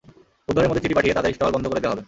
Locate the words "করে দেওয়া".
1.69-1.91